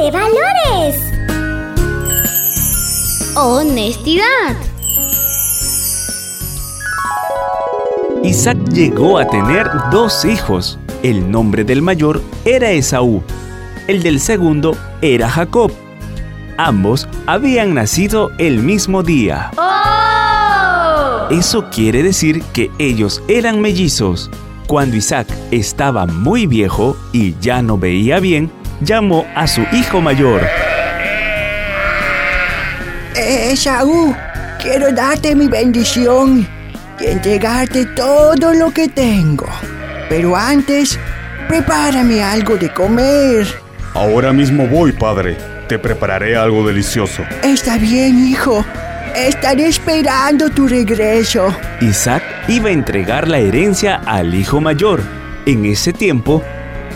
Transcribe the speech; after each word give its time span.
de 0.00 0.10
valores. 0.12 0.96
Honestidad. 3.34 4.56
Isaac 8.22 8.58
llegó 8.72 9.18
a 9.18 9.28
tener 9.28 9.68
dos 9.90 10.24
hijos. 10.24 10.78
El 11.02 11.30
nombre 11.30 11.64
del 11.64 11.82
mayor 11.82 12.22
era 12.44 12.70
Esaú. 12.70 13.22
El 13.88 14.02
del 14.02 14.20
segundo 14.20 14.76
era 15.02 15.28
Jacob. 15.28 15.72
Ambos 16.58 17.08
habían 17.26 17.74
nacido 17.74 18.30
el 18.38 18.58
mismo 18.60 19.02
día. 19.02 19.50
¡Oh! 19.56 21.28
Eso 21.30 21.70
quiere 21.70 22.04
decir 22.04 22.42
que 22.52 22.70
ellos 22.78 23.20
eran 23.26 23.60
mellizos. 23.60 24.30
Cuando 24.68 24.96
Isaac 24.96 25.26
estaba 25.50 26.06
muy 26.06 26.46
viejo 26.46 26.96
y 27.12 27.34
ya 27.40 27.62
no 27.62 27.78
veía 27.78 28.20
bien, 28.20 28.50
llamó 28.80 29.26
a 29.34 29.46
su 29.46 29.62
hijo 29.72 30.00
mayor. 30.00 30.40
Esaú, 33.14 34.14
quiero 34.60 34.92
darte 34.92 35.34
mi 35.34 35.48
bendición 35.48 36.46
y 37.00 37.06
entregarte 37.06 37.86
todo 37.86 38.54
lo 38.54 38.70
que 38.70 38.88
tengo. 38.88 39.48
Pero 40.08 40.36
antes, 40.36 40.98
prepárame 41.48 42.22
algo 42.22 42.56
de 42.56 42.72
comer. 42.72 43.46
Ahora 43.94 44.32
mismo 44.32 44.66
voy, 44.66 44.92
padre. 44.92 45.36
Te 45.68 45.78
prepararé 45.78 46.36
algo 46.36 46.66
delicioso. 46.66 47.24
Está 47.42 47.76
bien, 47.76 48.26
hijo. 48.26 48.64
Estaré 49.14 49.66
esperando 49.66 50.48
tu 50.48 50.68
regreso. 50.68 51.54
Isaac 51.80 52.22
iba 52.46 52.68
a 52.68 52.72
entregar 52.72 53.28
la 53.28 53.38
herencia 53.38 54.00
al 54.06 54.34
hijo 54.34 54.60
mayor. 54.60 55.02
En 55.44 55.64
ese 55.64 55.92
tiempo, 55.92 56.42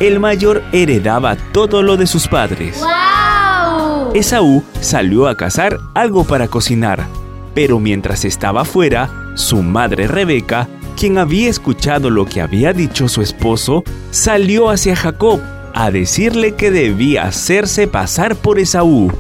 el 0.03 0.19
mayor 0.19 0.65
heredaba 0.73 1.37
todo 1.53 1.81
lo 1.81 1.97
de 1.97 2.09
sus 2.09 2.27
padres. 2.27 2.81
¡Wow! 2.81 4.11
Esaú 4.15 4.65
salió 4.81 5.29
a 5.29 5.37
cazar 5.37 5.79
algo 5.95 6.25
para 6.25 6.49
cocinar, 6.49 7.07
pero 7.55 7.79
mientras 7.79 8.25
estaba 8.25 8.65
fuera, 8.65 9.33
su 9.37 9.63
madre 9.63 10.09
Rebeca, 10.09 10.69
quien 10.97 11.19
había 11.19 11.49
escuchado 11.49 12.11
lo 12.11 12.27
que 12.27 12.41
había 12.41 12.73
dicho 12.73 13.09
su 13.09 13.23
esposo, 13.23 13.85
salió 14.11 14.71
hacia 14.71 14.97
Jacob 14.97 15.41
a 15.73 15.93
decirle 15.93 16.57
que 16.57 16.73
debía 16.73 17.23
hacerse 17.23 17.87
pasar 17.87 18.35
por 18.35 18.59
Esaú. 18.59 19.13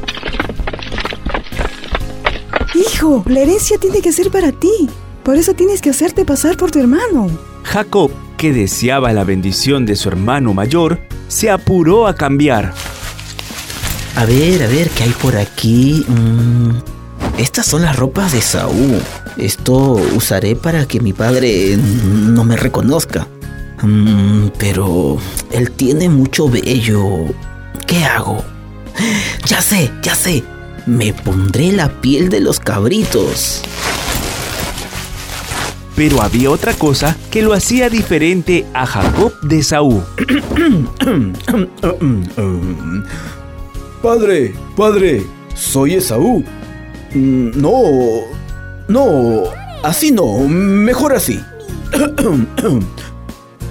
Hijo, 2.74 3.22
la 3.27 3.41
herencia 3.41 3.78
tiene 3.78 4.02
que 4.02 4.12
ser 4.12 4.33
para 4.33 4.50
ti. 4.50 4.91
Por 5.22 5.36
eso 5.36 5.55
tienes 5.55 5.80
que 5.80 5.91
hacerte 5.91 6.24
pasar 6.24 6.56
por 6.56 6.72
tu 6.72 6.80
hermano. 6.80 7.30
Jacob, 7.62 8.11
que 8.42 8.52
deseaba 8.52 9.12
la 9.12 9.22
bendición 9.22 9.86
de 9.86 9.94
su 9.94 10.08
hermano 10.08 10.52
mayor, 10.52 10.98
se 11.28 11.48
apuró 11.48 12.08
a 12.08 12.16
cambiar. 12.16 12.74
A 14.16 14.24
ver, 14.24 14.64
a 14.64 14.66
ver, 14.66 14.90
¿qué 14.90 15.04
hay 15.04 15.10
por 15.10 15.36
aquí? 15.36 16.04
Mm, 16.08 16.70
estas 17.38 17.66
son 17.66 17.82
las 17.82 17.94
ropas 17.94 18.32
de 18.32 18.40
Saúl. 18.40 19.00
Esto 19.36 19.92
usaré 20.16 20.56
para 20.56 20.86
que 20.86 20.98
mi 20.98 21.12
padre 21.12 21.76
no 21.76 22.42
me 22.42 22.56
reconozca. 22.56 23.28
Mm, 23.80 24.48
pero 24.58 25.18
él 25.52 25.70
tiene 25.70 26.08
mucho 26.08 26.48
vello. 26.48 27.27
¿Qué 27.86 28.04
hago? 28.04 28.42
Ya 29.46 29.62
sé, 29.62 29.88
ya 30.02 30.16
sé. 30.16 30.42
Me 30.84 31.12
pondré 31.12 31.70
la 31.70 32.00
piel 32.00 32.28
de 32.28 32.40
los 32.40 32.58
cabritos. 32.58 33.62
Pero 35.94 36.22
había 36.22 36.50
otra 36.50 36.72
cosa 36.74 37.16
que 37.30 37.42
lo 37.42 37.52
hacía 37.52 37.88
diferente 37.90 38.66
a 38.74 38.86
Jacob 38.86 39.32
de 39.42 39.58
Esaú. 39.58 40.02
Padre, 44.02 44.52
padre, 44.76 45.22
soy 45.54 45.94
Esaú. 45.94 46.42
Mm, 47.14 47.50
No, 47.54 47.82
no, 48.88 49.44
así 49.84 50.11
no, 50.11 50.39
mejor 50.48 51.14
así. 51.14 51.39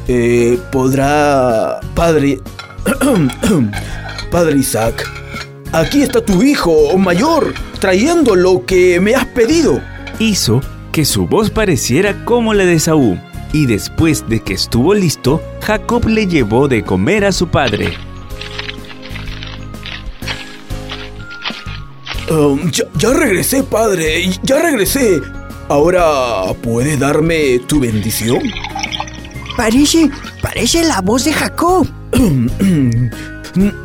Eh, 0.08 0.58
¿Podrá, 0.72 1.80
padre, 1.96 2.42
padre 4.32 4.58
Isaac? 4.58 5.08
Aquí 5.72 6.02
está 6.02 6.26
tu 6.26 6.42
hijo 6.42 6.98
mayor, 6.98 7.54
trayendo 7.80 8.36
lo 8.36 8.66
que 8.66 9.00
me 9.00 9.14
has 9.16 9.26
pedido. 9.28 9.80
Hizo 10.20 10.60
que 10.92 11.06
su 11.06 11.26
voz 11.28 11.50
pareciera 11.50 12.26
como 12.26 12.54
la 12.54 12.66
de 12.66 12.74
Esaú. 12.74 13.18
Y 13.54 13.66
después 13.66 14.28
de 14.30 14.42
que 14.42 14.54
estuvo 14.54 14.94
listo, 14.94 15.42
Jacob 15.62 16.06
le 16.08 16.28
llevó 16.28 16.68
de 16.68 16.84
comer 16.84 17.26
a 17.26 17.32
su 17.32 17.48
padre. 17.48 17.94
Um, 22.30 22.70
ya, 22.72 22.86
ya 22.98 23.10
regresé, 23.14 23.64
padre, 23.64 24.30
ya 24.44 24.62
regresé. 24.62 25.22
Ahora, 25.68 26.54
¿puedes 26.62 26.98
darme 27.00 27.60
tu 27.68 27.80
bendición? 27.82 28.40
Parece, 29.58 30.10
parece 30.42 30.84
la 30.84 31.02
voz 31.02 31.26
de 31.26 31.34
Jacob. 31.34 31.88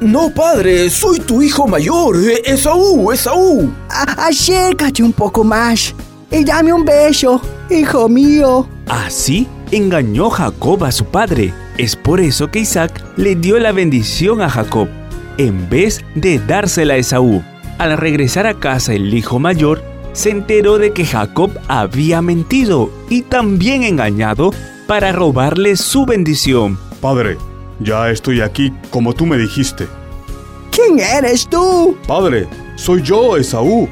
No, 0.00 0.30
padre, 0.32 0.88
soy 0.90 1.18
tu 1.18 1.42
hijo 1.42 1.66
mayor, 1.66 2.16
eh, 2.24 2.40
Esaú, 2.44 3.10
Esaú. 3.10 3.68
A- 3.90 4.28
acércate 4.28 5.02
un 5.02 5.12
poco 5.12 5.42
más 5.42 5.92
y 6.30 6.44
dame 6.44 6.72
un 6.72 6.84
beso, 6.84 7.40
hijo 7.70 8.08
mío. 8.08 8.66
Así 8.88 9.46
engañó 9.70 10.30
Jacob 10.30 10.84
a 10.84 10.92
su 10.92 11.04
padre. 11.06 11.52
Es 11.78 11.96
por 11.96 12.20
eso 12.20 12.50
que 12.50 12.60
Isaac 12.60 13.04
le 13.16 13.34
dio 13.34 13.58
la 13.58 13.72
bendición 13.72 14.40
a 14.40 14.48
Jacob, 14.48 14.88
en 15.38 15.68
vez 15.68 16.04
de 16.14 16.38
dársela 16.38 16.94
a 16.94 16.96
Esaú. 16.96 17.42
Al 17.78 17.96
regresar 17.98 18.46
a 18.46 18.54
casa 18.54 18.94
el 18.94 19.12
hijo 19.12 19.38
mayor, 19.38 19.82
se 20.12 20.30
enteró 20.30 20.78
de 20.78 20.92
que 20.92 21.04
Jacob 21.04 21.50
había 21.68 22.22
mentido 22.22 22.90
y 23.10 23.22
también 23.22 23.82
engañado 23.82 24.50
para 24.86 25.12
robarle 25.12 25.76
su 25.76 26.06
bendición. 26.06 26.78
Padre, 27.02 27.36
ya 27.80 28.10
estoy 28.10 28.40
aquí 28.40 28.72
como 28.90 29.12
tú 29.12 29.26
me 29.26 29.36
dijiste. 29.36 29.86
¿Quién 30.70 30.98
eres 31.00 31.46
tú? 31.46 31.96
Padre, 32.06 32.48
soy 32.76 33.02
yo, 33.02 33.36
Esaú. 33.36 33.88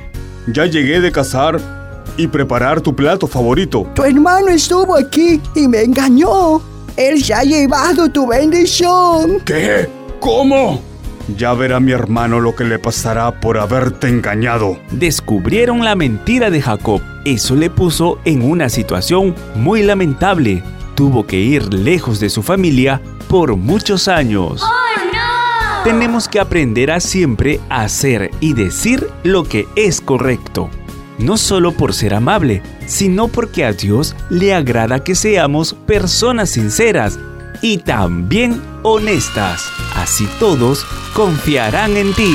Ya 0.47 0.65
llegué 0.65 1.01
de 1.01 1.13
cazar 1.13 1.84
y 2.17 2.27
preparar 2.27 2.81
tu 2.81 2.95
plato 2.95 3.27
favorito. 3.27 3.87
Tu 3.95 4.03
hermano 4.05 4.49
estuvo 4.49 4.97
aquí 4.97 5.41
y 5.55 5.69
me 5.69 5.83
engañó. 5.83 6.61
Él 6.97 7.23
se 7.23 7.35
ha 7.35 7.43
llevado 7.43 8.09
tu 8.09 8.27
bendición. 8.27 9.41
¿Qué? 9.45 9.89
¿Cómo? 10.21 10.81
Ya 11.37 11.55
verá 11.55 11.81
mi 11.81 11.93
hermano 11.93 12.39
lo 12.39 12.55
que 12.55 12.65
le 12.65 12.79
pasará 12.79 13.41
por 13.41 13.59
haberte 13.59 14.09
engañado. 14.09 14.79
Descubrieron 14.91 15.85
la 15.85 15.97
mentira 15.97 16.51
de 16.51 16.61
Jacob. 16.61 17.01
Eso 17.25 17.57
le 17.57 17.71
puso 17.71 18.19
en 18.25 18.43
una 18.43 18.69
situación 18.69 19.35
muy 19.55 19.83
lamentable. 19.83 20.63
Tuvo 20.95 21.27
que 21.27 21.39
ir 21.39 21.73
lejos 21.73 22.21
de 22.21 22.29
su 22.29 22.43
familia 22.43 23.01
por 23.29 23.57
muchos 23.57 24.07
años. 24.07 24.63
¡Oh, 24.63 25.05
no! 25.13 25.83
Tenemos 25.83 26.29
que 26.29 26.41
aprender 26.41 26.91
a 26.91 27.01
siempre 27.01 27.59
hacer 27.71 28.31
y 28.41 28.53
decir 28.53 29.09
lo 29.23 29.45
que 29.45 29.67
es 29.77 30.01
correcto. 30.01 30.69
No 31.19 31.37
solo 31.37 31.73
por 31.73 31.95
ser 31.95 32.15
amable, 32.15 32.63
sino 32.87 33.29
porque 33.29 33.65
a 33.65 33.73
Dios 33.73 34.15
le 34.31 34.55
agrada 34.55 35.05
que 35.05 35.15
seamos 35.15 35.75
personas 35.75 36.51
sinceras 36.51 37.19
y 37.63 37.79
también 37.79 38.61
honestas. 38.83 39.71
Así 39.95 40.29
todos 40.39 40.85
confiarán 41.15 41.97
en 41.97 42.13
ti. 42.15 42.35